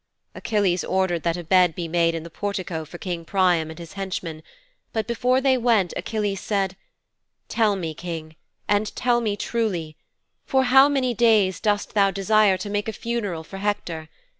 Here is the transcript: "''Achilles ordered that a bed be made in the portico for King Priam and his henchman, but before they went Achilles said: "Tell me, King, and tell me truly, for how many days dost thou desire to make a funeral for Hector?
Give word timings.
"''Achilles 0.35 0.83
ordered 0.83 1.21
that 1.21 1.37
a 1.37 1.43
bed 1.43 1.75
be 1.75 1.87
made 1.87 2.15
in 2.15 2.23
the 2.23 2.31
portico 2.31 2.83
for 2.85 2.97
King 2.97 3.23
Priam 3.23 3.69
and 3.69 3.77
his 3.77 3.93
henchman, 3.93 4.41
but 4.93 5.05
before 5.05 5.39
they 5.39 5.59
went 5.59 5.93
Achilles 5.95 6.39
said: 6.39 6.75
"Tell 7.49 7.75
me, 7.75 7.93
King, 7.93 8.35
and 8.67 8.95
tell 8.95 9.21
me 9.21 9.37
truly, 9.37 9.95
for 10.43 10.63
how 10.63 10.89
many 10.89 11.13
days 11.13 11.59
dost 11.59 11.93
thou 11.93 12.09
desire 12.09 12.57
to 12.57 12.67
make 12.71 12.87
a 12.87 12.93
funeral 12.93 13.43
for 13.43 13.57
Hector? 13.57 14.09